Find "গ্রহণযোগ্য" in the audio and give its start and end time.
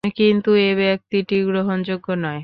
1.43-2.07